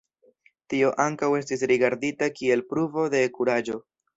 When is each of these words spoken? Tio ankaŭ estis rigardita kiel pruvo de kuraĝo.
Tio 0.73 0.89
ankaŭ 1.03 1.29
estis 1.41 1.65
rigardita 1.73 2.33
kiel 2.41 2.67
pruvo 2.73 3.07
de 3.17 3.25
kuraĝo. 3.39 3.79